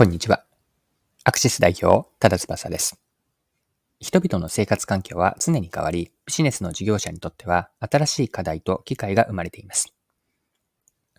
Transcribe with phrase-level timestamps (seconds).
[0.00, 0.46] こんにちは。
[1.24, 2.98] アクシス代表、ただ翼です。
[3.98, 9.92] 人々の生活環境は常に変わり、ビジネスの事業者にとっては新しい課題と機会が生まれています。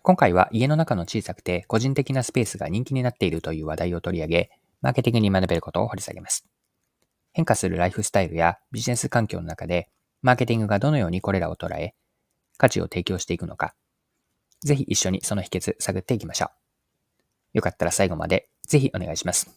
[0.02, 4.50] 今回は家の中の小さくて個人的なスペースが人気になっているという話題を取り上げ、
[4.80, 6.44] マーケティングに学べることを掘り下げます。
[7.34, 9.90] 変化するライフスタイルやビジネス環境の中で、
[10.22, 11.94] マーケティングがどのようにこれらを捉え、
[12.56, 13.76] 価値を提供していくのか、
[14.64, 16.50] ぜひ一緒にその秘訣探っていきましょう。
[17.52, 19.50] よかったら最後までぜひお願いします。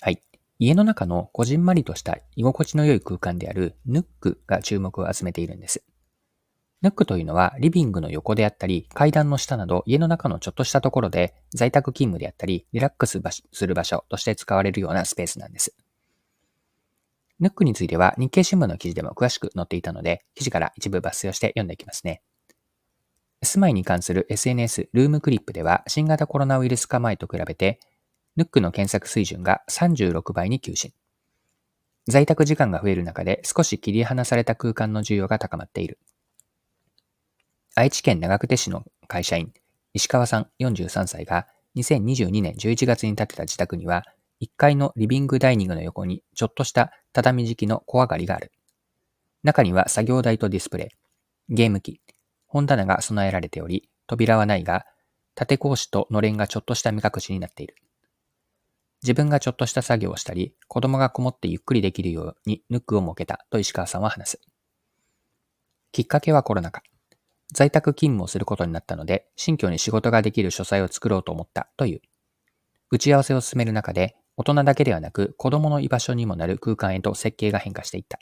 [0.00, 0.20] はい。
[0.58, 5.82] 家の中のこじんまりとした居心地の良い空間であるヌックが注目を集めているんです。
[6.82, 13.20] ヌックというのはリビングの横であったり階段の下など家の中のちょっとしたところで在宅勤務であったりリラックス
[13.52, 15.74] する場所として使われるようなスペースなんです。
[17.38, 22.22] ヌックについては日経新聞の記事でも詳しく載っていたので記事から一部抜粋をして読んでいきますね。
[23.42, 27.80] 住まいに関する SNS ルームクリップでは新型コロナウイルス化前と比べて、
[28.36, 30.92] ヌックの検索水準が36倍に急進。
[32.06, 35.98] 在宅時間が増える中で少し切り離された空間の需要が高まっている。
[37.74, 39.52] 愛知県長久手市の会社員、
[39.94, 44.04] 石川さん43歳が2022年11月に建てた自宅には、
[44.42, 48.52] 1階のリビングダイニングの横にちょっとした畳敷きの小上がりがある。
[49.42, 50.90] 中には作業台とディスプレ
[51.48, 52.00] イ、ゲーム機、
[52.50, 54.84] 本棚が備えられており、扉はないが、
[55.36, 57.76] 縦格子とのれんがちょっとした目隠しになっている。
[59.04, 64.40] 自分がちょっとした作業をしたり、子供がこもってゆっくりできるようにヌックを設けたと石川さんは話す。
[65.92, 66.82] きっかけはコロナ禍。
[67.52, 72.00] 在宅勤務をすることになったので、新居に仕事ができる書斎を作ろうと思ったという。
[72.90, 78.18] 打ち合わせを進める中で、大人だけではなく子供の居場所にもなる空間へと設計が変化していった。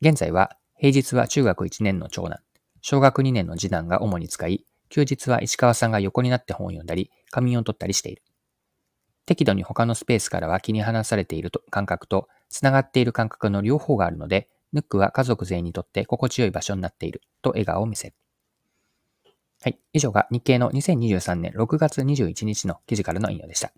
[0.00, 2.38] 現在は、平日は中学1年の長男、
[2.82, 8.22] 小学2年の次男が主に使い、休日は石川さんが横になって本を読んだり、仮眠を取ったりしている。
[9.26, 18.14] 適度に他のスペースからは切り離されていると感覚と、繋がっている感覚の両方があるので、ヌックは家族全員にとって心地よい場所になっていると笑顔を見せる。
[19.62, 19.78] はい。
[19.92, 23.72] 以上が日経の2023年6月21日の記事からの引用でした。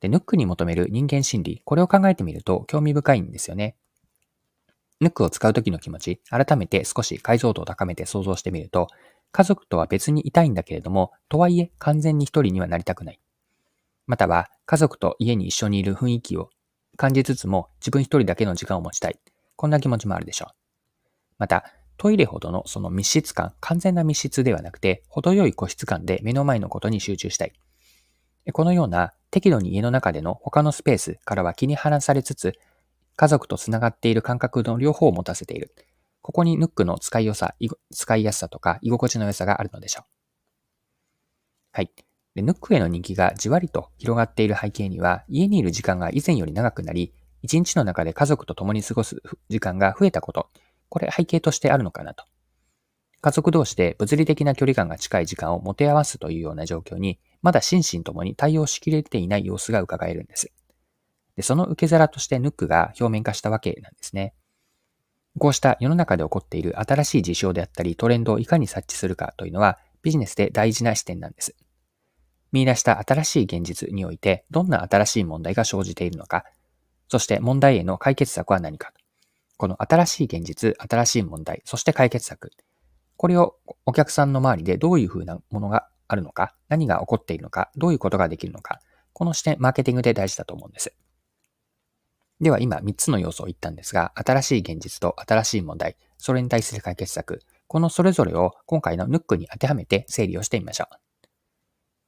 [0.00, 3.76] で、ヌックに求める人間心理、これを考えてみると興味深いんですよね。
[5.00, 8.88] ヌックを使う時の気持ち、改めて少し解像度を高めて想像してみると、
[9.30, 13.20] 家族とは別にいたいんだけれども、とはいえ完全に一人にはなりたくない。
[14.06, 16.50] または、家族と家に一緒にいる雰囲気を
[16.96, 19.18] 感じつつも自分一人だけの時間を持ちたい。
[19.54, 20.54] こんな気持ちもあるでしょう。
[21.38, 21.64] また、
[21.96, 27.52] トイレほどのその密室感、完全な密室ではなくて、程よい個室感で目の前のことに集中したい。
[28.52, 32.54] このような適度に家の中での他のスペースからは気に離されつつ、
[33.18, 35.74] 家族と繋がっている感覚の両方を持たせている。
[36.22, 37.56] ここにヌックの使いよさ、
[37.92, 40.08] 使いやすさとか居心地の良さがあるのでしょう。
[41.72, 41.90] はい。
[42.36, 47.12] でヌックへの人気がじわりと広がっている背景には、家にいる時間が以前より長くなり、
[47.42, 50.48] 一日の中で家族と共に過ごす時間が増えたこと、
[50.88, 52.24] これ背景としてあるのかなと。
[53.20, 60.52] 家族同士で物理的な距離感が近い時間を持て合わすというような状況に、まだ心身ともに対応しきれていない様子が伺えるんです。
[61.38, 64.34] で、その受け皿としてヌックが表面化したわけなんですね。
[65.38, 71.54] こうした世の中で起こっている新しい事象であったりトレンドをいかに察知するかというのはビジネスで大事な視点なんです。
[72.50, 76.44] 見出した新しい現実においてどんな新しい問題が生じているのか、
[77.06, 78.92] そして問題への解決策は何か。
[79.58, 82.50] この新しい現実、新しい問題、そして解決策。
[83.16, 83.54] これを
[83.86, 88.80] お客さんの周りでどういうふうなものがあるのか、何が起こっているのか、どういうことができるのか、
[89.12, 90.94] この視点、マーケティングで大事だと思うんです。
[92.40, 100.96] では今3つの要素を言ったんですが、新しい現実と新しい問題、それに対する解決策、このそれぞれを今回のヌックに当てはめて整理をしてみましょう。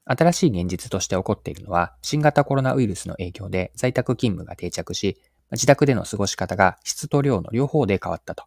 [0.07, 5.21] 新しい現実として起こっているのは、新型コロナウイルスの影響で在宅勤務が定着し、
[5.53, 8.45] 自宅での過ごし方が質と量の両方で変わったと。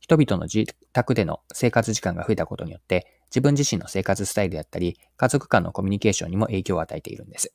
[0.00, 7.52] 人々の自宅での生活時間が増えたことによって、自分自身の生活スタイルであったり、家族間のコミュニケーションにも影響を与えているんです。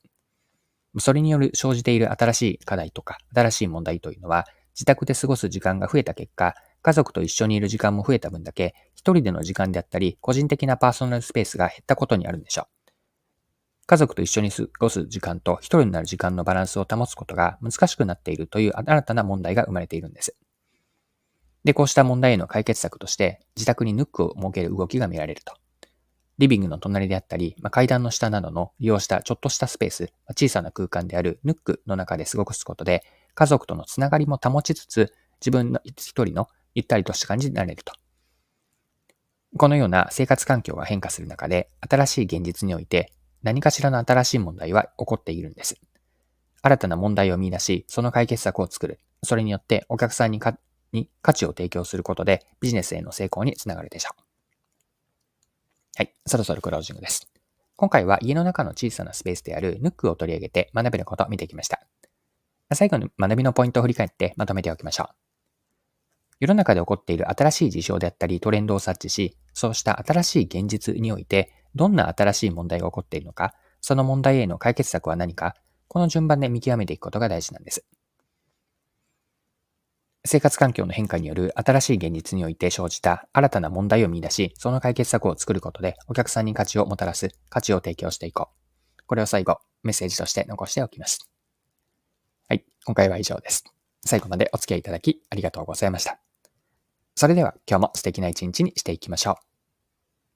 [1.00, 4.45] それによる生じている新しい課題とか、新しい問題というのは、
[4.75, 12.84] 自宅で過ごす時間が増えた結果、家族と一緒にいる時間も増えた分だけ、一人での時間であったり、個人的なパーソナルスペースが減ったことにあるんでしょう。
[13.86, 20.36] 家族と一緒に過ごす時間と一人になる時間のバランスを保つことが難しくなっているという新たな問題が生まれているんです。
[21.63, 25.54] で、こうした問題への解決策として、自宅にヌックを設ける動きが見られると。
[26.39, 33.03] リビングの隣であったり、まあ、階段の下などの利用したちょっとしたスペース、まあ、小さな空間であるヌックの中で過ごすことで、
[33.35, 37.94] 家族とのつながりも保ちつつ、自分の一人のゆったりとした感じになれると。
[39.56, 43.13] このような生活環境が変化する中で、新しい現実において、
[43.44, 45.79] 何かしらの新しい問題は起こっているんです。
[46.63, 49.00] 新たな問題を見出し、その解決策を作る。
[49.21, 50.39] それによってお客さんに
[50.94, 54.23] に価値を提供することでビジネスへの成功につながるでしょう。
[56.25, 57.28] そろそろクロージングです。
[57.75, 61.81] 今回は家の中の小さなスペースであるヌックを取り上げて学べることを見てきました。
[62.74, 65.08] 最後に学びのポイントを振り返ってまとめておきましょう。
[66.40, 75.56] 世の中で起こっている新しい事象であったりトレンドを察知し、そうした新しい現実において、どんな新しい問題が起こっているのか、その問題への解決策は何か、
[75.88, 77.86] この順番で見極めていくことが大事なんです。
[80.25, 89.04] 生活環境の変化による新しい現実において生じた新たな問題を見出し、その解決策を作ることでお客さんに価値をもたらす、価値を提供していこう。
[89.06, 91.30] これを最後、メッセージとして残しておきます。
[92.48, 93.66] はい、今回は以上です。
[94.06, 96.20] 最後までお付き合いいただきありがとうございました。
[97.16, 99.52] それでは今日も素敵な一日にしていきましょう。